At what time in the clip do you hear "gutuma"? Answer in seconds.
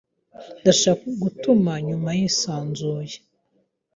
1.21-1.71